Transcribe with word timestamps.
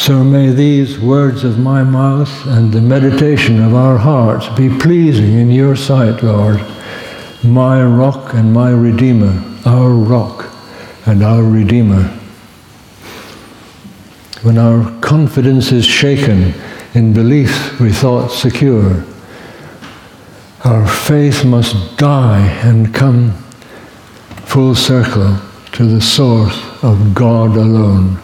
So 0.00 0.24
may 0.24 0.48
these 0.48 0.98
words 0.98 1.44
of 1.44 1.58
my 1.58 1.84
mouth 1.84 2.46
and 2.46 2.72
the 2.72 2.80
meditation 2.80 3.62
of 3.62 3.74
our 3.74 3.98
hearts 3.98 4.48
be 4.56 4.70
pleasing 4.78 5.34
in 5.34 5.50
your 5.50 5.76
sight, 5.76 6.22
Lord, 6.22 6.58
my 7.44 7.84
rock 7.84 8.32
and 8.32 8.50
my 8.50 8.70
redeemer, 8.70 9.44
our 9.66 9.90
rock 9.90 10.50
and 11.04 11.22
our 11.22 11.42
redeemer. 11.42 12.04
When 14.40 14.56
our 14.56 14.90
confidence 15.02 15.70
is 15.70 15.84
shaken 15.84 16.54
in 16.94 17.12
belief 17.12 17.78
we 17.78 17.92
thought 17.92 18.28
secure, 18.28 19.04
our 20.64 20.88
faith 20.88 21.44
must 21.44 21.98
die 21.98 22.46
and 22.64 22.94
come 22.94 23.32
full 24.46 24.74
circle 24.74 25.36
to 25.72 25.84
the 25.84 26.00
source 26.00 26.58
of 26.82 27.14
God 27.14 27.54
alone. 27.54 28.18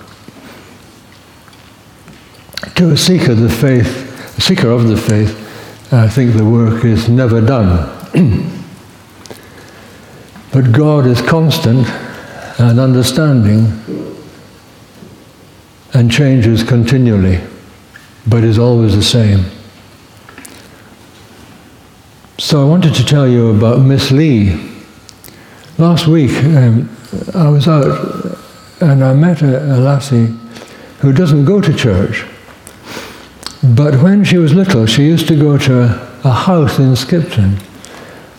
To 2.77 2.91
a 2.91 2.97
seeker, 2.97 3.35
the 3.35 3.49
faith, 3.49 4.37
a 4.37 4.41
seeker 4.43 4.69
of 4.69 4.87
the 4.87 4.99
faith, 4.99 5.33
I 5.95 6.11
think 6.11 6.35
the 6.35 6.45
work 6.45 6.85
is 6.85 7.09
never 7.09 7.41
done. 7.41 7.89
but 10.53 10.73
God 10.73 11.07
is 11.07 11.23
constant 11.23 11.89
and 12.61 12.79
understanding 12.79 13.83
and 15.95 16.13
changes 16.13 16.63
continually, 16.63 17.41
but 18.27 18.45
is 18.45 18.59
always 18.59 18.95
the 18.95 19.03
same. 19.03 19.47
So 22.37 22.61
I 22.61 22.69
wanted 22.69 22.95
to 22.97 23.07
tell 23.07 23.27
you 23.27 23.57
about 23.57 23.81
Miss 23.81 24.11
Lee. 24.11 24.71
Last 25.79 26.09
week 26.09 26.45
um, 26.45 26.95
I 27.33 27.49
was 27.49 27.69
out 27.69 28.37
and 28.83 29.03
I 29.03 29.15
met 29.15 29.41
a, 29.41 29.65
a 29.65 29.81
lassie 29.81 30.27
who 30.99 31.15
doesn't 31.15 31.47
go 31.47 31.63
to 31.63 31.75
church. 31.75 32.27
But 33.75 34.01
when 34.01 34.23
she 34.23 34.39
was 34.39 34.55
little, 34.55 34.87
she 34.87 35.07
used 35.07 35.27
to 35.29 35.37
go 35.37 35.59
to 35.59 35.85
a, 36.23 36.31
house 36.31 36.79
in 36.79 36.95
Skipton 36.95 37.57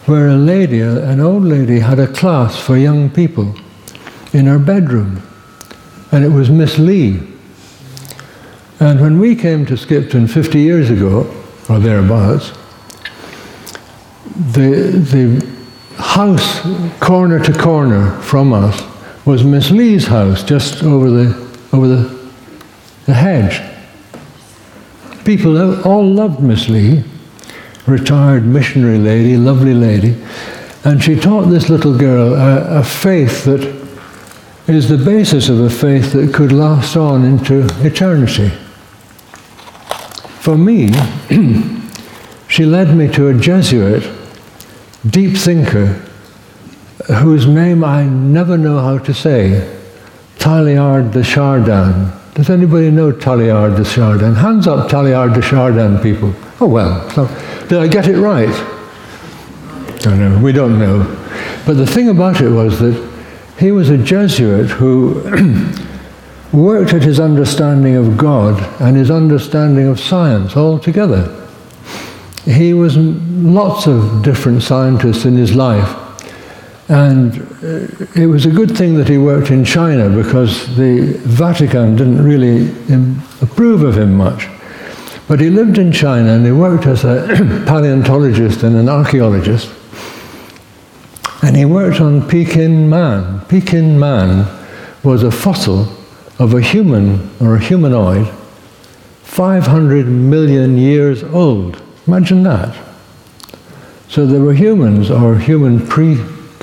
where 0.06 0.30
a 0.30 0.36
lady, 0.36 0.80
an 0.82 1.20
old 1.20 1.44
lady, 1.44 1.80
had 1.80 2.00
a 2.00 2.08
class 2.08 2.58
for 2.58 2.78
young 2.78 3.10
people 3.10 3.54
in 4.32 4.46
her 4.46 4.60
bedroom. 4.60 5.22
And 6.12 6.24
it 6.24 6.30
was 6.30 6.50
Miss 6.50 6.78
Lee. 6.78 7.20
And 8.80 9.02
when 9.02 9.20
we 9.20 9.36
came 9.36 9.66
to 9.66 9.76
Skipton 9.76 10.28
50 10.28 10.60
years 10.60 10.90
ago, 10.90 11.30
or 11.70 11.80
thereabouts, 11.80 12.52
the, 14.54 14.92
the 15.12 16.02
house 16.02 16.62
corner 17.02 17.44
to 17.44 17.54
corner 17.54 18.12
from 18.22 18.54
us 18.54 18.82
was 19.26 19.44
Miss 19.44 19.72
Lee's 19.72 20.08
house, 20.08 20.42
just 20.44 20.84
over 20.84 21.10
the, 21.10 21.36
over 21.74 21.88
the, 21.88 22.32
the 23.06 23.14
hedge. 23.14 23.77
People 25.28 25.86
all 25.86 26.10
loved 26.10 26.42
Miss 26.42 26.70
Lee, 26.70 27.04
retired 27.86 28.46
missionary 28.46 28.98
lady, 28.98 29.36
lovely 29.36 29.74
lady, 29.74 30.16
and 30.86 31.04
she 31.04 31.20
taught 31.20 31.50
this 31.50 31.68
little 31.68 31.98
girl 31.98 32.34
a, 32.34 32.80
a 32.80 32.82
faith 32.82 33.44
that 33.44 33.60
is 34.68 34.88
the 34.88 34.98
basis 34.98 35.50
of 35.50 35.60
a 35.60 35.70
faith 35.70 36.14
that 36.14 36.34
could 36.34 36.54
last 36.54 36.96
on 36.96 37.26
into 37.26 37.68
eternity. 37.86 38.48
For 40.40 40.58
me, 40.58 40.94
she 42.48 42.66
led 42.66 42.96
me 42.96 43.10
to 43.10 43.28
a 43.28 43.34
Jesuit 43.34 44.10
deep 45.06 45.36
thinker 45.36 45.88
whose 47.16 47.46
name 47.46 47.84
I 47.84 48.06
never 48.06 48.58
know 48.58 48.80
how 48.80 49.00
to 49.00 49.14
say, 49.14 49.78
Teilhard 50.40 51.12
de 51.12 51.22
Chardin. 51.22 52.14
Does 52.38 52.50
anybody 52.50 52.92
know 52.92 53.12
Teilhard 53.12 53.76
de 53.76 53.84
Chardin? 53.84 54.36
Hands 54.36 54.66
up, 54.68 54.90
Teilhard 54.90 55.34
de 55.34 55.42
Chardin 55.42 56.00
people. 56.00 56.34
Oh 56.62 56.68
well, 56.68 57.10
so, 57.10 57.26
did 57.68 57.80
I 57.80 57.88
get 57.88 58.08
it 58.08 58.18
right? 58.18 58.48
I 58.48 59.98
don't 60.02 60.20
know, 60.20 60.40
we 60.40 60.52
don't 60.52 60.80
know. 60.80 61.00
But 61.66 61.74
the 61.74 61.88
thing 61.88 62.10
about 62.10 62.40
it 62.40 62.50
was 62.50 62.80
that 62.80 62.96
he 63.60 63.72
was 63.72 63.90
a 63.90 63.98
Jesuit 63.98 64.68
who 64.68 65.24
worked 66.54 66.94
at 66.94 67.02
his 67.02 67.20
understanding 67.20 67.96
of 67.96 68.18
God 68.18 68.64
and 68.80 68.96
his 68.96 69.12
understanding 69.12 69.88
of 69.88 70.00
science 70.00 70.56
all 70.56 70.80
together 70.80 71.34
he 72.48 72.74
was 72.74 72.96
lots 72.98 73.88
of 73.88 74.24
different 74.24 74.64
scientists 74.64 75.26
in 75.26 75.36
his 75.36 75.54
life. 75.54 76.07
And 76.90 77.42
uh, 77.64 78.06
it 78.16 78.28
was 78.28 78.46
a 78.46 78.50
good 78.50 78.78
thing 78.78 78.96
that 78.96 79.10
he 79.10 79.18
worked 79.18 79.52
in 79.52 79.66
China 79.66 80.10
because 80.10 80.74
the 80.78 81.20
Vatican 81.26 81.96
didn't 81.98 82.24
really 82.24 82.70
approve 83.42 83.84
of 83.84 83.98
him 83.98 84.16
much. 84.16 84.48
But 85.28 85.42
he 85.42 85.50
lived 85.50 85.78
in 85.78 85.92
China 85.92 86.30
and 86.34 86.46
he 86.46 86.54
worked 86.54 86.86
as 86.86 87.04
a 87.04 87.28
paleontologist 87.68 88.64
and 88.64 88.78
an 88.78 88.88
archaeologist. 88.88 89.70
And 91.44 91.58
he 91.58 91.66
worked 91.66 92.00
on 92.00 92.28
Peking 92.28 92.90
man. 92.90 93.42
Peking 93.48 94.00
man 94.00 94.48
was 95.04 95.24
a 95.24 95.32
fossil 95.32 95.88
of 96.40 96.54
a 96.54 96.62
human 96.62 97.30
or 97.42 97.56
a 97.56 97.60
humanoid 97.60 98.28
500 99.24 100.08
million 100.08 100.78
years 100.78 101.24
old. 101.24 101.82
Imagine 102.08 102.44
that. 102.44 102.76
So 104.08 104.26
there 104.26 104.42
were 104.42 104.54
humans 104.54 105.12
or 105.12 105.38
human 105.38 105.86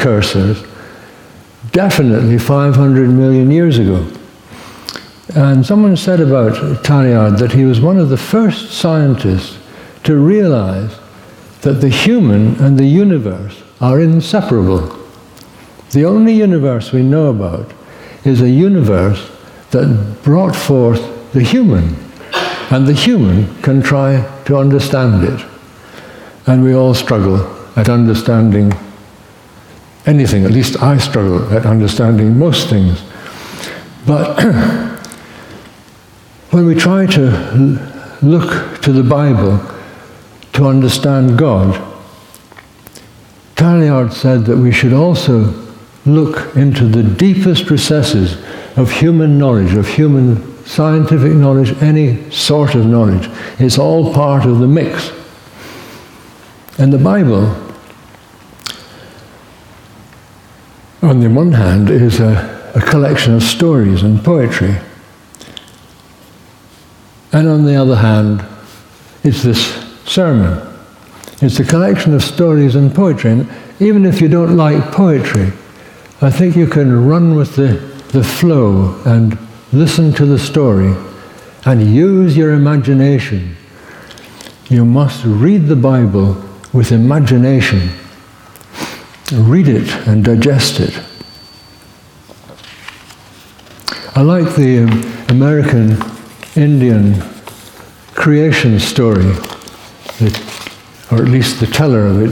precursors 0.04 0.62
definitely 1.72 2.38
500 2.38 3.08
million 3.08 3.50
years 3.50 3.78
ago. 3.78 4.06
And 5.34 5.64
someone 5.64 5.96
said 5.96 6.20
about 6.20 6.52
Teilhard 6.84 7.38
that 7.38 7.52
he 7.52 7.64
was 7.64 7.80
one 7.80 7.98
of 7.98 8.10
the 8.10 8.18
first 8.18 8.72
scientists 8.72 9.58
to 10.02 10.18
realize 10.18 11.00
that 11.62 11.80
the 11.80 11.88
human 11.88 12.62
and 12.62 12.78
the 12.78 12.84
universe 12.84 13.62
are 13.80 13.98
inseparable. 13.98 14.94
The 15.92 16.04
only 16.04 16.34
universe 16.34 16.92
we 16.92 17.02
know 17.02 17.28
about 17.28 17.72
is 18.24 18.42
a 18.42 18.50
universe 18.50 19.30
that 19.70 20.18
brought 20.22 20.54
forth 20.54 21.32
the 21.32 21.42
human 21.42 21.96
and 22.70 22.86
the 22.86 22.92
human 22.92 23.62
can 23.62 23.82
try 23.82 24.20
to 24.44 24.58
understand 24.58 25.24
it. 25.24 25.46
And 26.46 26.62
we 26.62 26.74
all 26.74 26.92
struggle 26.92 27.40
at 27.74 27.88
understanding 27.88 28.74
anything, 30.06 30.44
at 30.44 30.50
least 30.50 30.82
I 30.82 30.98
struggle 30.98 31.52
at 31.52 31.66
understanding 31.66 32.38
most 32.38 32.68
things. 32.68 33.02
But 34.06 34.42
when 36.50 36.66
we 36.66 36.74
try 36.74 37.06
to 37.06 38.18
look 38.22 38.80
to 38.82 38.92
the 38.92 39.02
Bible 39.02 39.60
to 40.54 40.66
understand 40.66 41.38
God, 41.38 41.80
Teilhard 43.56 44.12
said 44.12 44.44
that 44.46 44.56
we 44.56 44.72
should 44.72 44.92
also 44.92 45.64
look 46.06 46.56
into 46.56 46.86
the 46.86 47.02
deepest 47.02 47.70
recesses 47.70 48.36
of 48.76 48.90
human 48.90 49.38
knowledge, 49.38 49.74
of 49.74 49.88
human 49.88 50.54
scientific 50.66 51.32
knowledge, 51.32 51.80
any 51.82 52.30
sort 52.30 52.74
of 52.74 52.86
knowledge. 52.86 53.28
It's 53.58 53.78
all 53.78 54.12
part 54.12 54.44
of 54.44 54.58
the 54.58 54.66
mix. 54.66 55.12
And 56.78 56.92
the 56.92 56.98
Bible, 56.98 57.46
on 61.04 61.20
the 61.20 61.28
one 61.28 61.52
hand, 61.52 61.90
is 61.90 62.20
a, 62.20 62.72
a 62.74 62.80
collection 62.80 63.34
of 63.34 63.42
stories 63.42 64.02
and 64.02 64.22
poetry. 64.24 64.76
And 67.32 67.48
on 67.48 67.64
the 67.64 67.74
other 67.74 67.96
hand, 67.96 68.44
it's 69.22 69.42
this 69.42 69.60
sermon. 70.04 70.60
It's 71.42 71.60
a 71.60 71.64
collection 71.64 72.14
of 72.14 72.22
stories 72.22 72.74
and 72.74 72.94
poetry. 72.94 73.32
And 73.32 73.48
even 73.80 74.06
if 74.06 74.20
you 74.20 74.28
don't 74.28 74.56
like 74.56 74.92
poetry, 74.92 75.52
I 76.20 76.30
think 76.30 76.56
you 76.56 76.66
can 76.66 77.06
run 77.06 77.34
with 77.34 77.56
the, 77.56 77.72
the 78.12 78.24
flow 78.24 79.00
and 79.04 79.36
listen 79.72 80.12
to 80.14 80.24
the 80.24 80.38
story, 80.38 80.94
and 81.66 81.82
use 81.82 82.36
your 82.36 82.52
imagination. 82.52 83.56
You 84.68 84.84
must 84.84 85.24
read 85.24 85.66
the 85.66 85.76
Bible 85.76 86.42
with 86.72 86.92
imagination. 86.92 87.90
Read 89.32 89.68
it 89.68 89.90
and 90.06 90.22
digest 90.22 90.80
it. 90.80 91.02
I 94.14 94.20
like 94.20 94.54
the 94.54 94.84
um, 94.84 95.34
American 95.34 95.96
Indian 96.54 97.20
creation 98.12 98.78
story, 98.78 99.32
or 101.10 101.22
at 101.22 101.28
least 101.28 101.58
the 101.58 101.66
teller 101.66 102.06
of 102.06 102.20
it. 102.20 102.28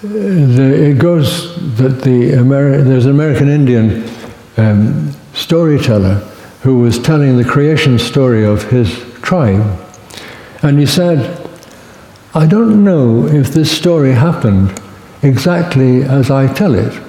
The, 0.00 0.08
the, 0.08 0.90
it 0.90 0.98
goes 0.98 1.54
that 1.76 2.00
the 2.02 2.32
Ameri- 2.32 2.82
there's 2.82 3.04
an 3.04 3.10
American 3.10 3.48
Indian 3.48 4.08
um, 4.56 5.12
storyteller 5.34 6.14
who 6.62 6.78
was 6.78 6.98
telling 6.98 7.36
the 7.36 7.44
creation 7.44 7.98
story 7.98 8.46
of 8.46 8.64
his 8.70 8.98
tribe. 9.20 9.78
And 10.62 10.78
he 10.78 10.86
said, 10.86 11.48
I 12.34 12.46
don't 12.46 12.82
know 12.82 13.26
if 13.26 13.48
this 13.48 13.70
story 13.70 14.12
happened 14.12 14.80
exactly 15.22 16.02
as 16.02 16.30
I 16.30 16.52
tell 16.52 16.74
it, 16.74 17.02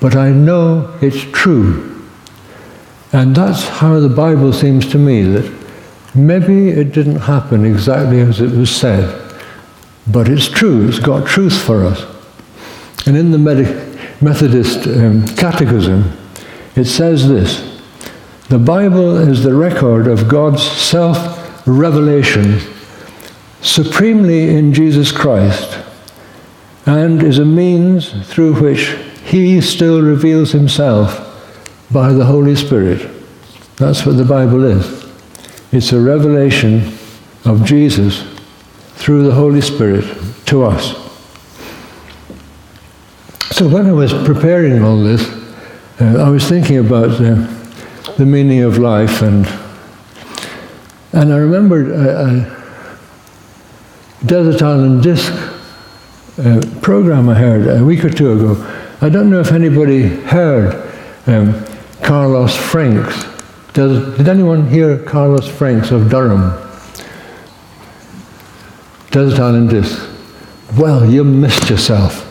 but 0.00 0.16
I 0.16 0.30
know 0.30 0.96
it's 1.00 1.22
true. 1.32 1.86
And 3.12 3.34
that's 3.34 3.66
how 3.66 3.98
the 4.00 4.08
Bible 4.08 4.52
seems 4.52 4.90
to 4.92 4.98
me 4.98 5.22
that 5.22 5.52
maybe 6.14 6.68
it 6.68 6.92
didn't 6.92 7.20
happen 7.20 7.64
exactly 7.64 8.20
as 8.20 8.40
it 8.40 8.50
was 8.52 8.74
said, 8.74 9.34
but 10.06 10.28
it's 10.28 10.48
true, 10.48 10.88
it's 10.88 10.98
got 10.98 11.26
truth 11.26 11.60
for 11.60 11.84
us. 11.84 12.04
And 13.06 13.16
in 13.16 13.30
the 13.30 13.38
Methodist 14.20 14.86
um, 14.86 15.26
Catechism, 15.36 16.16
it 16.76 16.84
says 16.84 17.28
this 17.28 17.82
The 18.48 18.58
Bible 18.58 19.16
is 19.16 19.42
the 19.42 19.54
record 19.54 20.06
of 20.06 20.28
God's 20.28 20.62
self 20.62 21.66
revelation 21.66 22.60
supremely 23.60 24.56
in 24.56 24.72
Jesus 24.72 25.12
Christ 25.12 25.89
and 26.90 27.22
is 27.22 27.38
a 27.38 27.44
means 27.44 28.10
through 28.28 28.60
which 28.60 28.96
he 29.24 29.60
still 29.60 30.02
reveals 30.02 30.50
himself 30.50 31.28
by 31.92 32.12
the 32.12 32.24
Holy 32.24 32.56
Spirit. 32.56 33.08
That's 33.76 34.04
what 34.04 34.16
the 34.16 34.24
Bible 34.24 34.64
is. 34.64 35.08
It's 35.70 35.92
a 35.92 36.00
revelation 36.00 36.92
of 37.44 37.64
Jesus 37.64 38.24
through 38.96 39.22
the 39.22 39.32
Holy 39.32 39.60
Spirit 39.60 40.04
to 40.46 40.64
us. 40.64 40.96
So 43.52 43.68
when 43.68 43.86
I 43.86 43.92
was 43.92 44.12
preparing 44.12 44.82
all 44.82 45.00
this, 45.00 45.22
uh, 46.00 46.24
I 46.26 46.28
was 46.28 46.48
thinking 46.48 46.78
about 46.78 47.20
uh, 47.20 47.46
the 48.16 48.26
meaning 48.26 48.62
of 48.62 48.78
life, 48.78 49.22
and 49.22 49.46
and 51.12 51.32
I 51.32 51.36
remembered 51.36 51.88
a, 51.88 52.26
a 52.26 54.26
Desert 54.26 54.62
Island 54.62 55.02
Disc 55.02 55.49
program 56.80 57.28
I 57.28 57.34
heard 57.34 57.66
a 57.66 57.84
week 57.84 58.04
or 58.04 58.10
two 58.10 58.32
ago. 58.32 58.96
I 59.00 59.08
don't 59.08 59.30
know 59.30 59.40
if 59.40 59.52
anybody 59.52 60.02
heard 60.08 60.74
um, 61.26 61.64
Carlos 62.02 62.56
Frenk. 62.56 63.08
Does, 63.72 64.16
did 64.16 64.28
anyone 64.28 64.68
hear 64.68 64.98
Carlos 64.98 65.48
Frenk 65.48 65.90
of 65.92 66.10
Durham? 66.10 66.50
Desert 69.10 69.40
Island 69.40 69.70
Disc. 69.70 70.08
Well, 70.78 71.04
you 71.04 71.24
missed 71.24 71.68
yourself. 71.68 72.26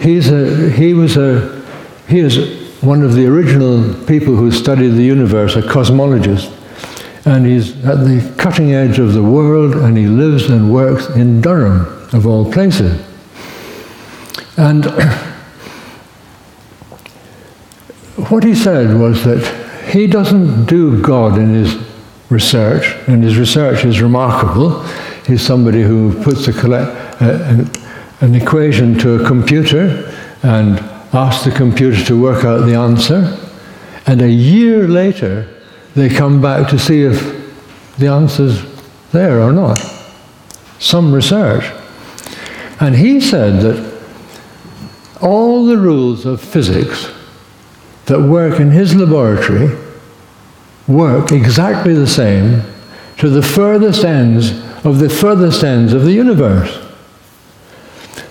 He's 0.00 0.30
a, 0.30 0.70
he 0.70 0.94
was 0.94 1.16
a, 1.16 1.64
he 2.08 2.20
is 2.20 2.82
one 2.82 3.02
of 3.02 3.14
the 3.14 3.26
original 3.26 3.94
people 4.06 4.36
who 4.36 4.50
studied 4.50 4.90
the 4.90 5.02
universe, 5.02 5.56
a 5.56 5.62
cosmologist. 5.62 6.56
And 7.26 7.44
he's 7.44 7.76
at 7.84 8.04
the 8.04 8.34
cutting 8.38 8.72
edge 8.72 8.98
of 8.98 9.12
the 9.12 9.22
world, 9.22 9.74
and 9.74 9.96
he 9.96 10.06
lives 10.06 10.48
and 10.48 10.72
works 10.72 11.08
in 11.10 11.40
Durham, 11.40 11.86
of 12.14 12.26
all 12.26 12.50
places. 12.50 13.09
And 14.56 14.84
what 18.28 18.44
he 18.44 18.54
said 18.54 18.98
was 18.98 19.24
that 19.24 19.90
he 19.90 20.06
doesn't 20.06 20.66
do 20.66 21.02
God 21.02 21.38
in 21.38 21.54
his 21.54 21.76
research, 22.28 22.94
and 23.08 23.24
his 23.24 23.36
research 23.38 23.84
is 23.84 24.00
remarkable. 24.00 24.82
He's 25.26 25.42
somebody 25.42 25.82
who 25.82 26.22
puts 26.22 26.46
a 26.48 26.52
collect, 26.52 27.20
an, 27.20 27.70
an 28.20 28.34
equation 28.34 28.98
to 28.98 29.22
a 29.22 29.26
computer 29.26 30.12
and 30.42 30.78
asks 31.12 31.44
the 31.44 31.50
computer 31.50 32.04
to 32.04 32.20
work 32.20 32.44
out 32.44 32.66
the 32.66 32.74
answer, 32.74 33.36
and 34.06 34.22
a 34.22 34.30
year 34.30 34.86
later 34.86 35.46
they 35.94 36.08
come 36.08 36.40
back 36.40 36.68
to 36.70 36.78
see 36.78 37.02
if 37.02 37.96
the 37.98 38.06
answer's 38.06 38.62
there 39.12 39.40
or 39.40 39.52
not. 39.52 39.78
Some 40.78 41.12
research. 41.12 41.64
And 42.80 42.94
he 42.94 43.20
said 43.20 43.60
that 43.62 43.99
all 45.22 45.66
the 45.66 45.78
rules 45.78 46.26
of 46.26 46.40
physics 46.40 47.10
that 48.06 48.20
work 48.20 48.60
in 48.60 48.70
his 48.70 48.94
laboratory 48.94 49.76
work 50.88 51.30
exactly 51.32 51.94
the 51.94 52.06
same 52.06 52.62
to 53.18 53.28
the 53.28 53.42
furthest 53.42 54.04
ends 54.04 54.50
of 54.84 54.98
the 54.98 55.10
furthest 55.10 55.62
ends 55.62 55.92
of 55.92 56.04
the 56.04 56.12
universe. 56.12 56.86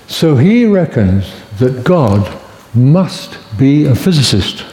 So 0.08 0.36
he 0.36 0.66
reckons 0.66 1.32
that 1.60 1.84
God 1.84 2.42
must 2.74 3.38
be 3.58 3.86
a 3.86 3.96
physicist. 3.96 4.66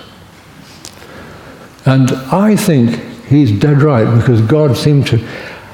And 1.85 2.11
I 2.33 2.57
think 2.57 2.99
he's 3.27 3.53
dead 3.53 3.83
right 3.83 4.19
because 4.19 4.41
God 4.41 4.77
seemed 4.77 5.07
to 5.09 5.19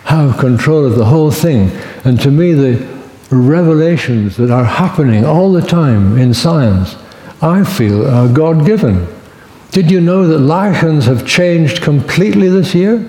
have 0.04 0.38
control 0.38 0.84
of 0.84 0.96
the 0.96 1.04
whole 1.04 1.30
thing. 1.30 1.70
And 2.04 2.20
to 2.20 2.30
me, 2.30 2.52
the 2.52 3.01
revelations 3.36 4.36
that 4.36 4.50
are 4.50 4.64
happening 4.64 5.24
all 5.24 5.52
the 5.52 5.62
time 5.62 6.18
in 6.18 6.34
science, 6.34 6.96
I 7.40 7.64
feel 7.64 8.06
are 8.06 8.28
God 8.28 8.64
given. 8.66 9.06
Did 9.70 9.90
you 9.90 10.00
know 10.00 10.26
that 10.28 10.38
lichens 10.38 11.06
have 11.06 11.26
changed 11.26 11.82
completely 11.82 12.48
this 12.48 12.74
year? 12.74 13.08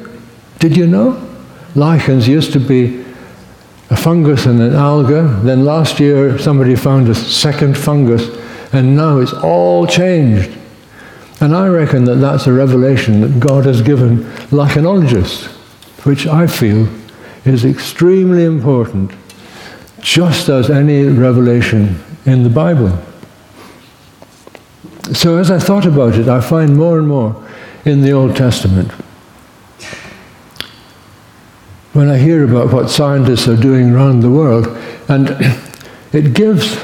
Did 0.59 0.77
you 0.77 0.87
know? 0.87 1.19
Lichens 1.75 2.27
used 2.27 2.53
to 2.53 2.59
be 2.59 3.03
a 3.89 3.97
fungus 3.97 4.45
and 4.45 4.61
an 4.61 4.73
alga. 4.73 5.41
Then 5.43 5.65
last 5.65 5.99
year 5.99 6.39
somebody 6.39 6.75
found 6.75 7.09
a 7.09 7.15
second 7.15 7.77
fungus, 7.77 8.29
and 8.73 8.95
now 8.95 9.19
it's 9.19 9.33
all 9.33 9.85
changed. 9.85 10.57
And 11.41 11.55
I 11.55 11.67
reckon 11.67 12.05
that 12.05 12.15
that's 12.15 12.47
a 12.47 12.53
revelation 12.53 13.21
that 13.21 13.39
God 13.39 13.65
has 13.65 13.81
given 13.81 14.19
lichenologists, 14.49 15.47
which 16.05 16.25
I 16.25 16.47
feel 16.47 16.87
is 17.43 17.65
extremely 17.65 18.45
important, 18.45 19.11
just 20.03 20.49
as 20.49 20.69
any 20.69 21.05
revelation 21.05 21.97
in 22.25 22.43
the 22.43 22.49
Bible. 22.49 22.91
So 25.13 25.37
as 25.37 25.49
I 25.49 25.59
thought 25.59 25.85
about 25.85 26.15
it, 26.15 26.27
I 26.27 26.41
find 26.41 26.75
more 26.75 26.99
and 26.99 27.07
more 27.07 27.41
in 27.85 28.01
the 28.01 28.11
Old 28.11 28.35
Testament. 28.35 28.91
When 31.93 32.09
I 32.09 32.17
hear 32.17 32.43
about 32.43 32.73
what 32.73 32.89
scientists 32.89 33.47
are 33.47 33.55
doing 33.55 33.91
around 33.91 34.19
the 34.19 34.29
world, 34.29 34.67
and 35.07 35.29
it 36.11 36.33
gives 36.33 36.77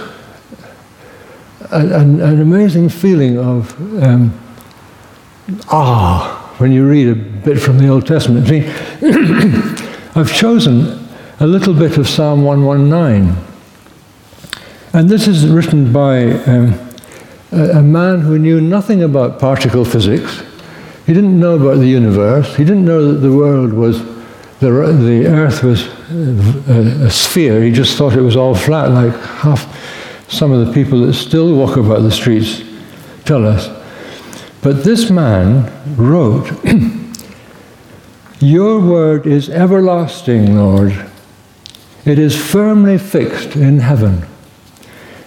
an, 1.72 2.22
an, 2.22 2.42
amazing 2.42 2.90
feeling 2.90 3.38
of 3.38 3.80
um, 4.02 4.40
ah 5.70 6.54
when 6.58 6.72
you 6.72 6.88
read 6.88 7.08
a 7.08 7.16
bit 7.16 7.60
from 7.60 7.78
the 7.78 7.88
Old 7.88 8.08
Testament. 8.08 8.48
See, 8.48 8.66
I've 10.16 10.34
chosen 10.34 10.99
a 11.40 11.48
little 11.48 11.74
bit 11.74 11.98
of 11.98 12.08
Psalm 12.08 12.44
119, 12.44 13.36
and 14.94 15.10
this 15.10 15.28
is 15.28 15.48
written 15.48 15.92
by. 15.92 16.32
Um, 16.44 16.90
a, 17.52 17.82
man 17.82 18.22
who 18.22 18.38
knew 18.38 18.62
nothing 18.62 19.04
about 19.04 19.40
particle 19.40 19.86
physics. 19.86 20.44
He 21.06 21.14
didn't 21.14 21.40
know 21.40 21.56
about 21.56 21.80
the 21.80 21.88
universe. 21.88 22.56
He 22.56 22.64
didn't 22.64 22.86
know 22.86 23.12
that 23.12 23.20
the 23.20 23.36
world 23.36 23.74
was, 23.74 24.04
the, 24.60 24.70
the 24.70 25.26
earth 25.28 25.64
was 25.64 25.88
a, 26.12 27.06
a 27.06 27.10
sphere. 27.10 27.64
He 27.64 27.72
just 27.72 27.98
thought 27.98 28.14
it 28.14 28.22
was 28.22 28.36
all 28.36 28.54
flat, 28.54 28.92
like 28.92 29.20
half 29.20 29.76
some 30.28 30.52
of 30.52 30.68
the 30.68 30.74
people 30.74 31.02
that 31.08 31.14
still 31.14 31.56
walk 31.56 31.78
about 31.78 32.04
the 32.04 32.12
streets 32.12 32.62
tell 33.26 33.48
us. 33.48 33.68
But 34.62 34.84
this 34.84 35.10
man 35.10 35.72
wrote, 35.96 36.52
Your 38.40 38.80
word 38.80 39.26
is 39.26 39.50
everlasting, 39.50 40.56
Lord. 40.56 41.09
It 42.10 42.18
is 42.18 42.36
firmly 42.36 42.98
fixed 42.98 43.56
in 43.56 43.82
heaven. 43.82 44.26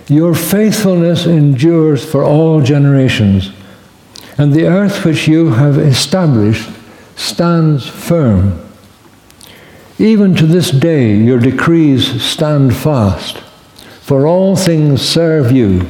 Your 0.08 0.34
faithfulness 0.34 1.26
endures 1.26 2.04
for 2.04 2.24
all 2.24 2.60
generations, 2.60 3.52
and 4.36 4.52
the 4.52 4.66
earth 4.66 5.04
which 5.04 5.28
you 5.28 5.50
have 5.50 5.78
established 5.78 6.68
stands 7.14 7.86
firm. 7.86 8.68
Even 10.00 10.34
to 10.34 10.44
this 10.44 10.72
day, 10.72 11.14
your 11.14 11.38
decrees 11.38 12.20
stand 12.20 12.74
fast, 12.74 13.38
for 14.00 14.26
all 14.26 14.56
things 14.56 15.02
serve 15.02 15.52
you. 15.52 15.86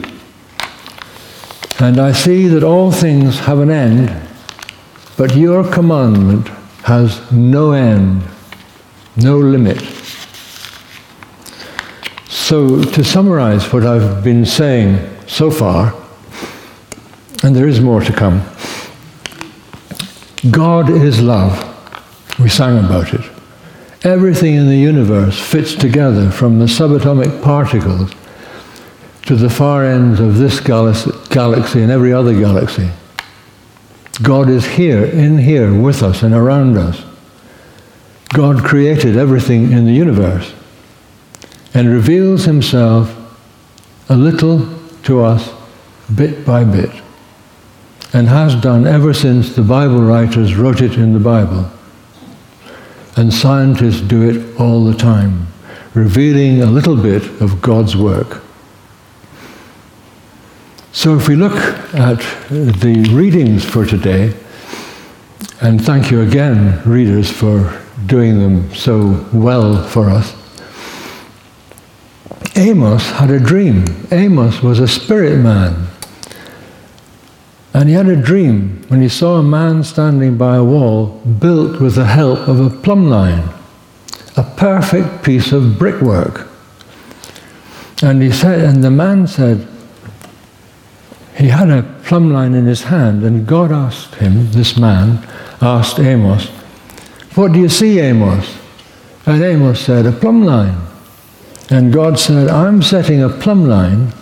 And 1.81 1.99
I 1.99 2.13
see 2.13 2.49
that 2.49 2.63
all 2.63 2.93
things 2.93 3.39
have 3.39 3.61
an 3.61 3.71
end, 3.71 4.15
but 5.17 5.37
your 5.37 5.65
commandment 5.65 6.49
has 6.85 7.33
no 7.33 7.73
end, 7.73 8.25
no 9.17 9.39
limit. 9.39 10.02
So, 12.43 12.83
to 12.83 13.05
summarize 13.05 13.73
what 13.73 13.87
I've 13.87 14.25
been 14.25 14.45
saying 14.45 14.99
so 15.29 15.49
far, 15.49 15.95
and 17.45 17.55
there 17.55 17.69
is 17.69 17.81
more 17.81 18.01
to 18.01 18.13
come, 18.13 18.43
God 20.51 20.91
is 20.91 21.23
love. 21.23 21.57
We 22.41 22.49
sang 22.49 22.85
about 22.85 23.15
it. 23.15 23.21
Everything 24.03 24.57
in 24.57 24.67
the 24.67 24.77
universe 24.77 25.41
fits 25.41 25.77
together 25.77 26.33
from 26.33 26.59
the 26.59 26.65
subatomic 26.65 27.45
particles 27.45 28.11
to 29.27 29.37
the 29.37 29.49
far 29.49 29.85
ends 29.85 30.19
of 30.19 30.37
this 30.37 30.59
galaxy 30.59 31.81
and 31.81 31.93
every 31.93 32.13
other 32.13 32.37
galaxy. 32.37 32.91
God 34.21 34.49
is 34.49 34.67
here, 34.67 35.05
in 35.05 35.39
here, 35.39 35.73
with 35.81 36.03
us 36.03 36.25
and 36.25 36.35
around 36.35 36.77
us. 36.77 37.05
God 38.31 38.65
created 38.65 39.17
everything 39.17 39.71
in 39.71 39.87
the 39.87 39.93
universe 39.93 40.53
and 41.75 41.89
reveals 41.89 42.45
himself 42.45 43.17
a 44.09 44.17
little 44.17 44.67
to 45.05 45.21
us 45.21 45.51
bit 46.15 46.45
by 46.45 46.65
bit. 46.65 46.91
and 48.13 48.29
has 48.29 48.55
done 48.57 48.87
ever 48.87 49.15
since 49.15 49.55
the 49.57 49.63
Bible 49.63 50.03
writers 50.03 50.55
wrote 50.55 50.83
it 50.83 50.95
in 50.95 51.13
the 51.13 51.19
Bible. 51.19 51.71
And 53.17 53.33
scientists 53.33 54.01
do 54.01 54.29
it 54.29 54.61
all 54.61 54.85
the 54.85 54.97
time, 54.97 55.47
revealing 55.95 56.63
a 56.63 56.67
little 56.67 56.97
bit 56.97 57.23
of 57.41 57.61
God's 57.63 57.97
work. 57.97 58.43
So 60.93 61.17
if 61.17 61.27
we 61.27 61.37
look 61.37 61.55
at 61.95 62.21
the 62.51 63.09
readings 63.13 63.65
for 63.65 63.87
today, 63.87 64.35
and 65.63 65.83
thank 65.83 66.11
you 66.11 66.21
again, 66.21 66.83
readers, 66.85 67.31
for 67.31 67.81
doing 68.07 68.39
them 68.39 68.75
so 68.75 69.27
well 69.33 69.83
for 69.89 70.11
us. 70.11 70.35
Amos 72.55 73.11
had 73.11 73.31
a 73.31 73.41
dream. 73.41 73.85
Amos 74.11 74.63
was 74.63 74.79
a 74.79 74.89
spirit 74.89 75.39
man. 75.39 75.89
And 77.75 77.89
he 77.89 77.95
had 77.95 78.09
a 78.09 78.17
dream 78.17 78.85
when 78.89 79.01
he 79.01 79.09
saw 79.09 79.37
a 79.39 79.43
man 79.43 79.83
standing 79.83 80.37
by 80.37 80.57
a 80.57 80.65
wall 80.65 81.07
built 81.41 81.81
with 81.81 81.95
the 81.95 82.05
help 82.05 82.47
of 82.47 82.61
a 82.61 82.69
plumb 82.69 83.09
line, 83.09 83.49
a 84.37 84.43
perfect 84.43 85.25
piece 85.25 85.53
of 85.53 85.79
brickwork. 85.79 86.49
And 88.03 88.23
he 88.23 88.31
said, 88.31 88.61
and 88.61 88.85
the 88.85 88.91
man 88.91 89.27
said, 89.27 89.67
he 91.37 91.49
had 91.49 91.71
a 91.71 91.83
plumb 92.05 92.31
line 92.31 92.53
in 92.53 92.67
his 92.67 92.85
hand, 92.85 93.25
and 93.25 93.47
God 93.47 93.73
asked 93.73 94.17
him, 94.17 94.51
this 94.51 94.77
man 94.77 95.27
asked 95.63 95.99
Amos, 95.99 96.49
What 97.35 97.53
do 97.53 97.59
you 97.59 97.71
see, 97.71 97.99
Amos? 98.01 98.55
And 99.25 99.43
Amos 99.43 99.81
said, 99.81 100.05
A 100.05 100.13
plumb 100.13 100.45
line. 100.45 100.92
And 101.73 101.91
God 101.91 102.19
said, 102.19 102.49
I'm 102.49 102.83
setting 102.83 103.23
a 103.23 103.31
plumb 103.31 103.67
line 103.67 104.13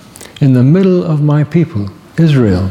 in 0.41 0.53
the 0.53 0.63
middle 0.63 1.03
of 1.03 1.21
my 1.21 1.43
people, 1.43 1.89
Israel. 2.17 2.71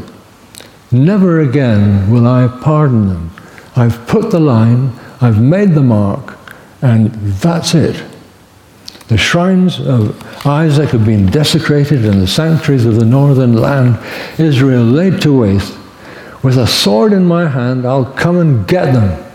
Never 0.90 1.40
again 1.40 2.10
will 2.10 2.26
I 2.26 2.48
pardon 2.62 3.08
them. 3.08 3.30
I've 3.76 4.06
put 4.06 4.30
the 4.30 4.40
line, 4.40 4.92
I've 5.20 5.38
made 5.38 5.74
the 5.74 5.82
mark, 5.82 6.38
and 6.80 7.12
that's 7.12 7.74
it. 7.74 8.02
The 9.08 9.18
shrines 9.18 9.80
of 9.80 10.16
Isaac 10.46 10.88
have 10.90 11.04
been 11.04 11.26
desecrated, 11.26 12.06
and 12.06 12.18
the 12.18 12.26
sanctuaries 12.26 12.86
of 12.86 12.94
the 12.94 13.04
northern 13.04 13.52
land, 13.52 13.98
Israel, 14.40 14.82
laid 14.82 15.20
to 15.20 15.40
waste. 15.40 15.76
With 16.42 16.56
a 16.56 16.66
sword 16.66 17.12
in 17.12 17.26
my 17.26 17.46
hand, 17.48 17.84
I'll 17.84 18.06
come 18.14 18.38
and 18.38 18.66
get 18.66 18.94
them. 18.94 19.29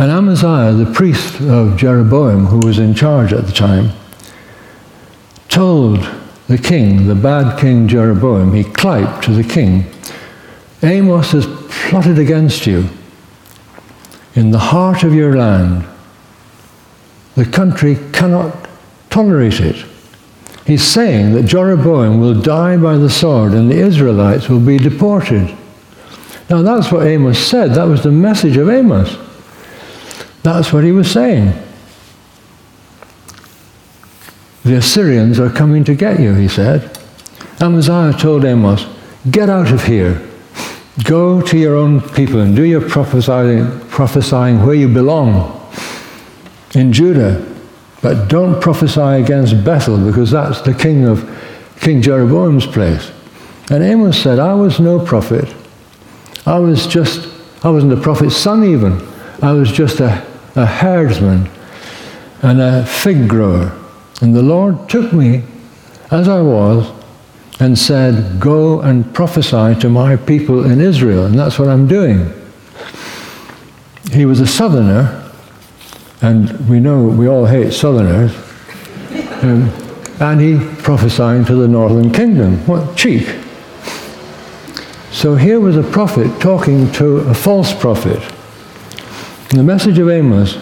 And 0.00 0.10
Amaziah, 0.10 0.72
the 0.72 0.90
priest 0.94 1.42
of 1.42 1.76
Jeroboam, 1.76 2.46
who 2.46 2.66
was 2.66 2.78
in 2.78 2.94
charge 2.94 3.34
at 3.34 3.44
the 3.44 3.52
time, 3.52 3.90
told 5.50 5.98
the 6.48 6.56
king, 6.56 7.06
the 7.06 7.14
bad 7.14 7.60
king 7.60 7.86
Jeroboam, 7.86 8.54
he 8.54 8.64
cliped 8.64 9.24
to 9.24 9.32
the 9.32 9.44
king, 9.44 9.84
Amos 10.82 11.32
has 11.32 11.46
plotted 11.68 12.18
against 12.18 12.66
you 12.66 12.88
in 14.34 14.52
the 14.52 14.58
heart 14.58 15.02
of 15.02 15.12
your 15.12 15.36
land. 15.36 15.84
The 17.34 17.44
country 17.44 17.98
cannot 18.14 18.56
tolerate 19.10 19.60
it. 19.60 19.84
He's 20.64 20.82
saying 20.82 21.34
that 21.34 21.42
Jeroboam 21.42 22.20
will 22.20 22.40
die 22.40 22.78
by 22.78 22.96
the 22.96 23.10
sword 23.10 23.52
and 23.52 23.70
the 23.70 23.78
Israelites 23.78 24.48
will 24.48 24.60
be 24.60 24.78
deported. 24.78 25.54
Now, 26.48 26.62
that's 26.62 26.90
what 26.90 27.06
Amos 27.06 27.38
said. 27.38 27.74
That 27.74 27.84
was 27.84 28.02
the 28.02 28.10
message 28.10 28.56
of 28.56 28.70
Amos. 28.70 29.29
That's 30.42 30.72
what 30.72 30.84
he 30.84 30.92
was 30.92 31.10
saying. 31.10 31.52
The 34.64 34.76
Assyrians 34.76 35.38
are 35.38 35.50
coming 35.50 35.84
to 35.84 35.94
get 35.94 36.20
you, 36.20 36.34
he 36.34 36.48
said. 36.48 36.98
Amaziah 37.60 38.12
told 38.12 38.44
Amos, 38.44 38.86
Get 39.30 39.50
out 39.50 39.70
of 39.70 39.84
here. 39.84 40.26
Go 41.04 41.40
to 41.42 41.58
your 41.58 41.76
own 41.76 42.00
people 42.00 42.40
and 42.40 42.56
do 42.56 42.64
your 42.64 42.86
prophesying, 42.86 43.80
prophesying 43.88 44.64
where 44.64 44.74
you 44.74 44.88
belong 44.88 45.56
in 46.74 46.92
Judah. 46.92 47.46
But 48.02 48.28
don't 48.28 48.60
prophesy 48.62 49.00
against 49.00 49.62
Bethel 49.64 49.98
because 50.04 50.30
that's 50.30 50.62
the 50.62 50.72
king 50.72 51.04
of 51.04 51.28
King 51.80 52.00
Jeroboam's 52.00 52.66
place. 52.66 53.12
And 53.70 53.82
Amos 53.82 54.20
said, 54.20 54.38
I 54.38 54.54
was 54.54 54.80
no 54.80 55.04
prophet. 55.04 55.54
I 56.46 56.58
was 56.58 56.86
just, 56.86 57.28
I 57.64 57.70
wasn't 57.70 57.92
a 57.92 58.00
prophet's 58.00 58.36
son 58.36 58.64
even. 58.64 59.06
I 59.42 59.52
was 59.52 59.70
just 59.70 60.00
a, 60.00 60.26
a 60.56 60.66
herdsman 60.66 61.48
and 62.42 62.60
a 62.60 62.84
fig 62.86 63.28
grower. 63.28 63.76
And 64.20 64.34
the 64.34 64.42
Lord 64.42 64.88
took 64.88 65.12
me 65.12 65.42
as 66.10 66.28
I 66.28 66.42
was 66.42 66.90
and 67.60 67.78
said, 67.78 68.40
Go 68.40 68.80
and 68.80 69.14
prophesy 69.14 69.78
to 69.80 69.88
my 69.88 70.16
people 70.16 70.64
in 70.64 70.80
Israel. 70.80 71.26
And 71.26 71.38
that's 71.38 71.58
what 71.58 71.68
I'm 71.68 71.86
doing. 71.86 72.32
He 74.12 74.24
was 74.24 74.40
a 74.40 74.46
southerner, 74.46 75.30
and 76.20 76.68
we 76.68 76.80
know 76.80 77.04
we 77.04 77.28
all 77.28 77.46
hate 77.46 77.72
southerners. 77.72 78.34
Um, 79.42 79.70
and 80.20 80.40
he 80.40 80.58
prophesying 80.82 81.44
to 81.46 81.54
the 81.54 81.68
northern 81.68 82.12
kingdom. 82.12 82.66
What 82.66 82.96
cheek! 82.96 83.26
So 85.12 85.34
here 85.34 85.60
was 85.60 85.76
a 85.76 85.82
prophet 85.82 86.40
talking 86.40 86.90
to 86.92 87.18
a 87.18 87.34
false 87.34 87.72
prophet. 87.72 88.20
And 89.50 89.58
the 89.58 89.64
message 89.64 89.98
of 89.98 90.08
Amos 90.08 90.56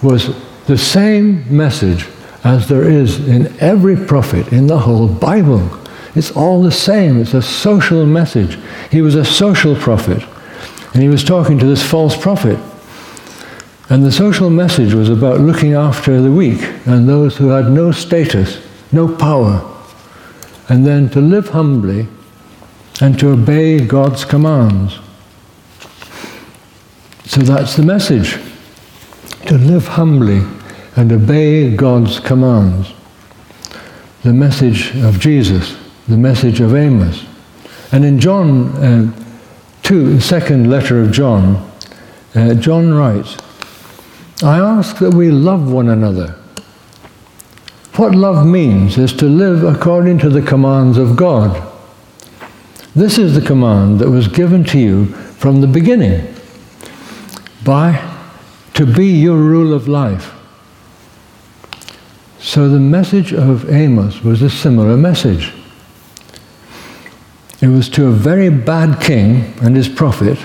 was 0.00 0.34
the 0.66 0.78
same 0.78 1.44
message 1.54 2.06
as 2.44 2.68
there 2.68 2.88
is 2.88 3.26
in 3.28 3.54
every 3.60 3.96
prophet 3.96 4.52
in 4.52 4.68
the 4.68 4.78
whole 4.78 5.08
Bible. 5.08 5.68
It's 6.14 6.30
all 6.30 6.62
the 6.62 6.70
same. 6.70 7.20
It's 7.20 7.34
a 7.34 7.42
social 7.42 8.06
message. 8.06 8.58
He 8.90 9.02
was 9.02 9.14
a 9.14 9.24
social 9.24 9.74
prophet. 9.74 10.22
And 10.92 11.02
he 11.02 11.08
was 11.08 11.24
talking 11.24 11.58
to 11.58 11.66
this 11.66 11.82
false 11.82 12.16
prophet. 12.16 12.58
And 13.88 14.04
the 14.04 14.12
social 14.12 14.50
message 14.50 14.94
was 14.94 15.08
about 15.08 15.40
looking 15.40 15.74
after 15.74 16.20
the 16.20 16.30
weak 16.30 16.62
and 16.86 17.08
those 17.08 17.36
who 17.36 17.48
had 17.48 17.70
no 17.70 17.90
status, 17.90 18.64
no 18.92 19.08
power. 19.16 19.68
And 20.68 20.86
then 20.86 21.10
to 21.10 21.20
live 21.20 21.48
humbly 21.48 22.06
and 23.00 23.18
to 23.18 23.30
obey 23.32 23.84
God's 23.84 24.24
commands. 24.24 24.98
So 27.32 27.40
that's 27.40 27.76
the 27.76 27.82
message 27.82 28.38
to 29.46 29.56
live 29.56 29.88
humbly 29.88 30.42
and 30.96 31.10
obey 31.10 31.74
God's 31.74 32.20
commands. 32.20 32.92
The 34.22 34.34
message 34.34 34.94
of 34.96 35.18
Jesus, 35.18 35.78
the 36.08 36.18
message 36.18 36.60
of 36.60 36.74
Amos. 36.74 37.24
And 37.90 38.04
in 38.04 38.20
John 38.20 38.68
uh, 38.76 39.12
2, 39.82 40.16
the 40.16 40.20
second 40.20 40.68
letter 40.68 41.00
of 41.00 41.10
John, 41.10 41.72
uh, 42.34 42.52
John 42.52 42.92
writes, 42.92 43.38
I 44.42 44.58
ask 44.58 44.98
that 44.98 45.14
we 45.14 45.30
love 45.30 45.72
one 45.72 45.88
another. 45.88 46.38
What 47.96 48.14
love 48.14 48.46
means 48.46 48.98
is 48.98 49.14
to 49.14 49.24
live 49.24 49.64
according 49.64 50.18
to 50.18 50.28
the 50.28 50.42
commands 50.42 50.98
of 50.98 51.16
God. 51.16 51.66
This 52.94 53.16
is 53.16 53.34
the 53.34 53.46
command 53.46 54.00
that 54.00 54.10
was 54.10 54.28
given 54.28 54.64
to 54.64 54.78
you 54.78 55.06
from 55.06 55.62
the 55.62 55.66
beginning 55.66 56.31
by 57.64 58.18
to 58.74 58.86
be 58.86 59.06
your 59.06 59.36
rule 59.36 59.74
of 59.74 59.88
life. 59.88 60.32
So 62.38 62.68
the 62.68 62.80
message 62.80 63.32
of 63.32 63.70
Amos 63.70 64.22
was 64.22 64.42
a 64.42 64.50
similar 64.50 64.96
message. 64.96 65.52
It 67.60 67.68
was 67.68 67.88
to 67.90 68.06
a 68.06 68.10
very 68.10 68.48
bad 68.48 69.00
king 69.00 69.54
and 69.62 69.76
his 69.76 69.88
prophet, 69.88 70.38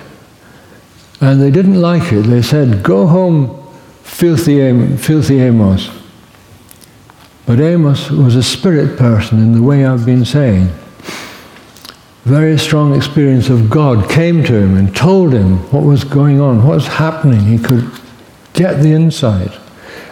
and 1.19 1.41
they 1.41 1.49
didn't 1.49 1.81
like 1.81 2.13
it. 2.13 2.23
They 2.23 2.43
said, 2.43 2.83
Go 2.83 3.07
home, 3.07 3.67
filthy, 4.03 4.61
Am- 4.61 4.97
filthy 4.97 5.39
Amos. 5.39 5.89
But 7.47 7.59
Amos 7.59 8.11
was 8.11 8.35
a 8.35 8.43
spirit 8.43 8.99
person 8.99 9.39
in 9.39 9.53
the 9.53 9.63
way 9.63 9.85
I've 9.85 10.05
been 10.05 10.25
saying 10.25 10.69
very 12.27 12.57
strong 12.57 12.93
experience 12.93 13.49
of 13.49 13.69
God 13.69 14.09
came 14.09 14.43
to 14.43 14.53
him 14.53 14.75
and 14.75 14.93
told 14.93 15.33
him 15.33 15.59
what 15.71 15.83
was 15.83 16.03
going 16.03 16.41
on, 16.41 16.65
what 16.65 16.75
was 16.75 16.87
happening. 16.87 17.39
He 17.39 17.57
could 17.57 17.89
get 18.51 18.81
the 18.81 18.91
insight. 18.91 19.51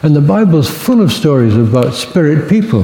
And 0.01 0.15
the 0.15 0.21
Bible's 0.21 0.69
full 0.69 1.01
of 1.01 1.11
stories 1.11 1.57
about 1.57 1.93
spirit 1.93 2.49
people 2.49 2.83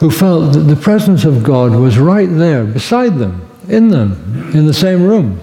who 0.00 0.10
felt 0.10 0.52
that 0.52 0.60
the 0.60 0.76
presence 0.76 1.24
of 1.24 1.42
God 1.42 1.72
was 1.72 1.98
right 1.98 2.28
there, 2.28 2.64
beside 2.64 3.16
them, 3.16 3.48
in 3.68 3.88
them, 3.88 4.50
in 4.54 4.66
the 4.66 4.74
same 4.74 5.02
room. 5.02 5.40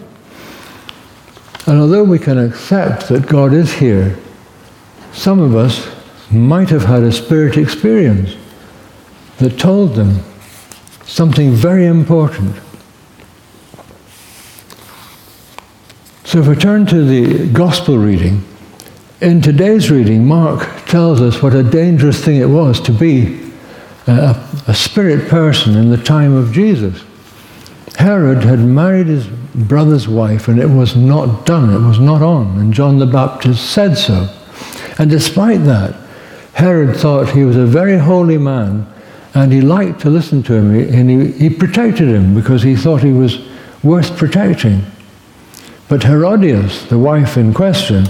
And 1.65 1.79
although 1.79 2.03
we 2.03 2.19
can 2.19 2.37
accept 2.37 3.09
that 3.09 3.27
God 3.27 3.53
is 3.53 3.73
here, 3.73 4.17
some 5.13 5.39
of 5.39 5.55
us 5.55 5.89
might 6.31 6.69
have 6.69 6.83
had 6.83 7.01
a 7.01 7.11
spirit 7.11 7.57
experience 7.57 8.35
that 9.39 9.57
told 9.57 9.95
them 9.95 10.19
something 11.05 11.51
very 11.51 11.87
important. 11.87 12.55
So 16.27 16.39
if 16.39 16.47
we 16.49 16.57
turn 16.57 16.85
to 16.87 17.05
the 17.05 17.47
gospel 17.53 17.97
reading, 17.97 18.43
in 19.21 19.41
today's 19.41 19.89
reading, 19.89 20.25
Mark 20.25 20.85
tells 20.85 21.21
us 21.21 21.41
what 21.41 21.53
a 21.53 21.63
dangerous 21.63 22.21
thing 22.21 22.41
it 22.41 22.49
was 22.49 22.81
to 22.81 22.91
be 22.91 23.49
uh, 24.09 24.33
a, 24.67 24.71
a 24.71 24.75
spirit 24.75 25.29
person 25.29 25.77
in 25.77 25.89
the 25.89 25.95
time 25.95 26.33
of 26.33 26.51
Jesus. 26.51 27.01
Herod 27.95 28.43
had 28.43 28.59
married 28.59 29.07
his 29.07 29.25
brother's 29.25 30.09
wife 30.09 30.49
and 30.49 30.59
it 30.59 30.69
was 30.69 30.97
not 30.97 31.45
done, 31.45 31.73
it 31.73 31.87
was 31.87 32.01
not 32.01 32.21
on, 32.21 32.59
and 32.59 32.73
John 32.73 32.99
the 32.99 33.05
Baptist 33.05 33.71
said 33.71 33.97
so. 33.97 34.27
And 34.97 35.09
despite 35.09 35.63
that, 35.63 35.95
Herod 36.55 36.97
thought 36.97 37.29
he 37.29 37.45
was 37.45 37.55
a 37.55 37.65
very 37.65 37.97
holy 37.97 38.37
man 38.37 38.85
and 39.33 39.53
he 39.53 39.61
liked 39.61 40.01
to 40.01 40.09
listen 40.09 40.43
to 40.43 40.55
him 40.55 40.75
and 40.77 41.09
he, 41.09 41.31
he 41.31 41.49
protected 41.49 42.09
him 42.09 42.35
because 42.35 42.63
he 42.63 42.75
thought 42.75 43.01
he 43.01 43.13
was 43.13 43.47
worth 43.81 44.17
protecting. 44.17 44.83
But 45.89 46.03
Herodias, 46.03 46.85
the 46.87 46.97
wife 46.97 47.37
in 47.37 47.53
question, 47.53 48.07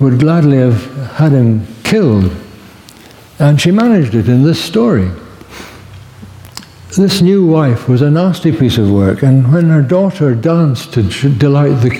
would 0.00 0.18
gladly 0.18 0.58
have 0.58 0.84
had 1.12 1.32
him 1.32 1.66
killed. 1.84 2.34
And 3.38 3.60
she 3.60 3.70
managed 3.70 4.14
it 4.14 4.28
in 4.28 4.42
this 4.42 4.62
story. 4.62 5.10
This 6.96 7.20
new 7.20 7.46
wife 7.46 7.88
was 7.88 8.02
a 8.02 8.10
nasty 8.10 8.50
piece 8.50 8.78
of 8.78 8.90
work, 8.90 9.22
and 9.22 9.52
when 9.52 9.68
her 9.68 9.82
daughter 9.82 10.34
danced 10.34 10.94
to 10.94 11.02
delight 11.02 11.82
the, 11.82 11.90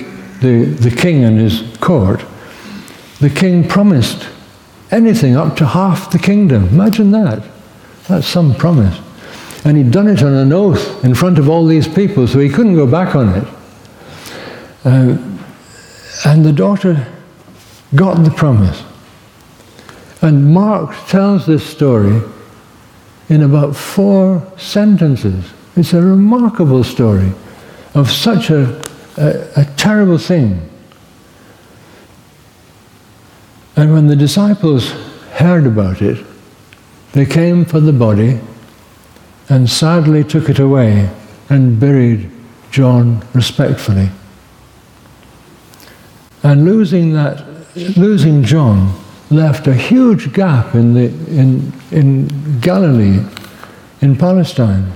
the, 0.41 0.65
the 0.65 0.89
king 0.89 1.23
and 1.23 1.37
his 1.37 1.63
court, 1.77 2.25
the 3.19 3.29
king 3.29 3.67
promised 3.67 4.27
anything 4.91 5.35
up 5.35 5.55
to 5.57 5.65
half 5.65 6.11
the 6.11 6.19
kingdom. 6.19 6.69
Imagine 6.69 7.11
that. 7.11 7.43
That's 8.07 8.27
some 8.27 8.55
promise. 8.55 8.99
And 9.63 9.77
he'd 9.77 9.91
done 9.91 10.07
it 10.07 10.23
on 10.23 10.33
an 10.33 10.53
oath 10.53 11.03
in 11.03 11.13
front 11.13 11.37
of 11.37 11.49
all 11.49 11.65
these 11.65 11.87
people, 11.87 12.27
so 12.27 12.39
he 12.39 12.49
couldn't 12.49 12.75
go 12.75 12.87
back 12.87 13.15
on 13.15 13.29
it. 13.29 13.47
Uh, 14.83 15.17
and 16.25 16.45
the 16.45 16.53
daughter 16.53 17.07
got 17.95 18.23
the 18.23 18.31
promise. 18.31 18.83
And 20.21 20.53
Mark 20.53 20.95
tells 21.07 21.45
this 21.45 21.65
story 21.65 22.21
in 23.29 23.43
about 23.43 23.75
four 23.75 24.45
sentences. 24.57 25.51
It's 25.75 25.93
a 25.93 26.01
remarkable 26.01 26.83
story 26.83 27.31
of 27.93 28.09
such 28.09 28.49
a, 28.49 28.81
a, 29.17 29.61
a 29.61 29.65
terrible 29.77 30.17
thing. 30.17 30.69
And 33.75 33.93
when 33.93 34.07
the 34.07 34.15
disciples 34.15 34.89
heard 35.33 35.67
about 35.67 36.01
it, 36.01 36.25
they 37.13 37.25
came 37.25 37.63
for 37.63 37.79
the 37.79 37.93
body 37.93 38.39
and 39.49 39.69
sadly 39.69 40.23
took 40.23 40.49
it 40.49 40.59
away 40.59 41.09
and 41.49 41.79
buried 41.79 42.29
John 42.71 43.23
respectfully. 43.33 44.09
And 46.47 46.63
losing 46.63 47.11
that, 47.11 47.45
losing 47.97 48.41
John 48.41 48.97
left 49.29 49.67
a 49.67 49.73
huge 49.73 50.31
gap 50.31 50.75
in, 50.75 50.93
the, 50.93 51.07
in, 51.27 51.73
in 51.91 52.61
Galilee, 52.61 53.19
in 53.99 54.15
Palestine. 54.15 54.93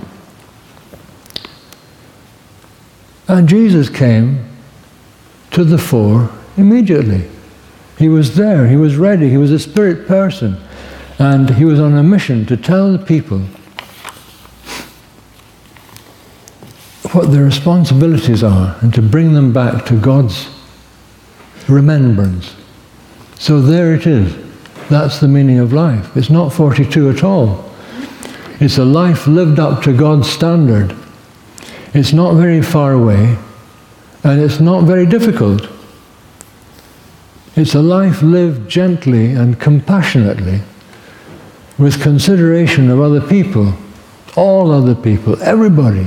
And 3.28 3.46
Jesus 3.46 3.90
came 3.90 4.48
to 5.50 5.62
the 5.62 5.76
fore 5.76 6.30
immediately. 6.56 7.28
He 7.98 8.08
was 8.08 8.34
there, 8.34 8.66
he 8.66 8.76
was 8.76 8.96
ready, 8.96 9.28
he 9.28 9.36
was 9.36 9.50
a 9.50 9.58
spirit 9.58 10.08
person, 10.08 10.56
and 11.18 11.50
he 11.50 11.66
was 11.66 11.78
on 11.78 11.92
a 11.92 12.02
mission 12.02 12.46
to 12.46 12.56
tell 12.56 12.92
the 12.92 13.04
people 13.04 13.40
what 17.12 17.30
their 17.30 17.44
responsibilities 17.44 18.42
are 18.42 18.74
and 18.80 18.94
to 18.94 19.02
bring 19.02 19.34
them 19.34 19.52
back 19.52 19.84
to 19.84 20.00
God's 20.00 20.48
remembrance. 21.68 22.54
So 23.38 23.60
there 23.60 23.94
it 23.94 24.06
is. 24.06 24.36
That's 24.88 25.20
the 25.20 25.28
meaning 25.28 25.58
of 25.58 25.72
life. 25.72 26.16
It's 26.16 26.30
not 26.30 26.52
42 26.52 27.10
at 27.10 27.24
all. 27.24 27.70
It's 28.60 28.78
a 28.78 28.84
life 28.84 29.26
lived 29.26 29.58
up 29.58 29.82
to 29.84 29.96
God's 29.96 30.30
standard. 30.30 30.94
It's 31.94 32.12
not 32.12 32.34
very 32.34 32.62
far 32.62 32.92
away, 32.92 33.36
and 34.22 34.40
it's 34.40 34.60
not 34.60 34.84
very 34.84 35.06
difficult. 35.06 35.68
It's 37.56 37.74
a 37.74 37.82
life 37.82 38.22
lived 38.22 38.70
gently 38.70 39.32
and 39.32 39.60
compassionately, 39.60 40.60
with 41.78 42.00
consideration 42.00 42.88
of 42.90 43.00
other 43.00 43.20
people, 43.20 43.74
all 44.36 44.70
other 44.70 44.94
people, 44.94 45.42
everybody, 45.42 46.06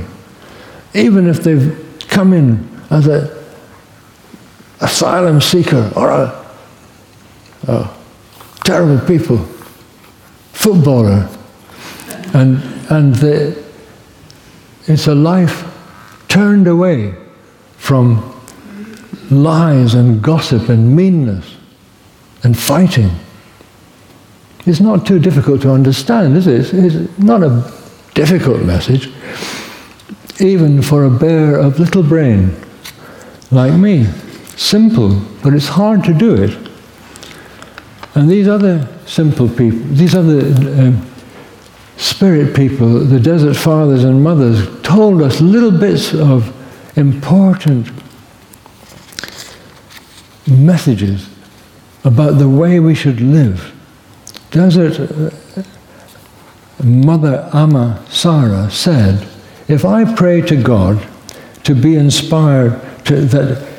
even 0.94 1.26
if 1.28 1.42
they've 1.42 2.04
come 2.08 2.32
in 2.32 2.68
as 2.90 3.06
a 3.06 3.35
asylum 4.80 5.40
seeker 5.40 5.90
or 5.96 6.10
a 6.10 6.46
oh, 7.68 7.96
terrible 8.64 9.04
people, 9.06 9.38
footballer, 10.52 11.28
and, 12.34 12.62
and 12.90 13.14
the, 13.16 13.64
it's 14.86 15.06
a 15.06 15.14
life 15.14 15.64
turned 16.28 16.66
away 16.66 17.14
from 17.76 18.34
lies 19.30 19.94
and 19.94 20.22
gossip 20.22 20.68
and 20.68 20.94
meanness 20.94 21.56
and 22.42 22.58
fighting. 22.58 23.10
It's 24.66 24.80
not 24.80 25.06
too 25.06 25.18
difficult 25.20 25.62
to 25.62 25.70
understand, 25.70 26.36
is 26.36 26.46
it? 26.46 26.74
It's 26.74 27.18
not 27.18 27.42
a 27.42 27.72
difficult 28.14 28.62
message, 28.62 29.10
even 30.40 30.82
for 30.82 31.04
a 31.04 31.10
bear 31.10 31.56
of 31.56 31.78
little 31.78 32.02
brain 32.02 32.54
like 33.50 33.72
me. 33.74 34.06
Simple, 34.56 35.20
but 35.42 35.52
it's 35.52 35.68
hard 35.68 36.02
to 36.04 36.14
do 36.14 36.34
it. 36.34 36.70
And 38.14 38.28
these 38.30 38.48
other 38.48 38.88
simple 39.04 39.48
people, 39.48 39.78
these 39.90 40.14
other 40.14 40.40
um, 40.80 41.06
spirit 41.98 42.56
people, 42.56 43.00
the 43.00 43.20
desert 43.20 43.54
fathers 43.54 44.04
and 44.04 44.22
mothers, 44.22 44.66
told 44.82 45.20
us 45.20 45.40
little 45.40 45.70
bits 45.70 46.14
of 46.14 46.52
important 46.96 47.90
messages 50.48 51.28
about 52.04 52.38
the 52.38 52.48
way 52.48 52.80
we 52.80 52.94
should 52.94 53.20
live. 53.20 53.74
Desert 54.50 54.98
uh, 54.98 55.62
Mother 56.82 57.50
Amma 57.52 58.02
Sarah 58.08 58.70
said, 58.70 59.28
if 59.68 59.84
I 59.84 60.14
pray 60.14 60.40
to 60.42 60.56
God 60.56 61.06
to 61.64 61.74
be 61.74 61.96
inspired, 61.96 62.80
to, 63.06 63.20
that 63.22 63.75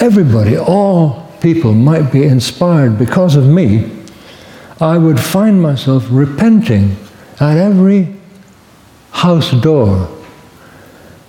everybody, 0.00 0.56
all 0.56 1.32
people 1.40 1.72
might 1.72 2.12
be 2.12 2.24
inspired 2.24 2.98
because 2.98 3.36
of 3.36 3.46
me, 3.46 3.90
I 4.80 4.98
would 4.98 5.18
find 5.18 5.60
myself 5.60 6.06
repenting 6.10 6.96
at 7.40 7.56
every 7.56 8.14
house 9.10 9.50
door. 9.62 10.08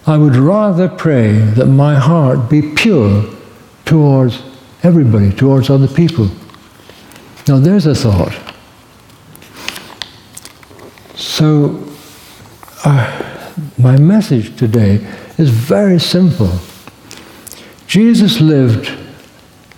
I 0.06 0.18
would 0.18 0.36
rather 0.36 0.88
pray 0.88 1.34
that 1.34 1.68
my 1.68 1.96
heart 1.96 2.50
be 2.50 2.74
pure 2.76 3.24
towards 3.86 4.42
everybody, 4.84 5.32
towards 5.32 5.70
other 5.70 5.88
people. 5.88 6.30
Now 7.48 7.60
there's 7.60 7.86
a 7.86 7.96
thought. 7.96 8.34
So, 11.16 11.84
uh, 12.84 13.54
my 13.78 13.98
message 13.98 14.58
today 14.58 15.06
is 15.38 15.50
very 15.50 16.00
simple. 16.00 16.52
Jesus 17.88 18.42
lived 18.42 18.92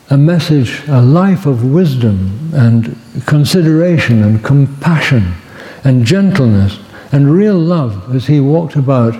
a 0.09 0.17
message, 0.17 0.81
a 0.87 1.01
life 1.01 1.45
of 1.45 1.63
wisdom 1.63 2.49
and 2.53 2.97
consideration 3.27 4.23
and 4.23 4.43
compassion 4.43 5.35
and 5.83 6.03
gentleness 6.03 6.79
and 7.11 7.31
real 7.31 7.57
love 7.57 8.15
as 8.15 8.25
he 8.25 8.39
walked 8.39 8.75
about 8.75 9.15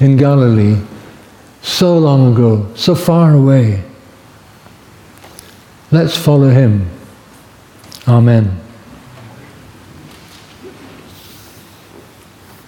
in 0.00 0.16
Galilee 0.16 0.80
so 1.60 1.98
long 1.98 2.32
ago, 2.32 2.66
so 2.74 2.94
far 2.94 3.34
away. 3.34 3.84
Let's 5.90 6.16
follow 6.16 6.48
him. 6.48 6.88
Amen. 8.08 8.61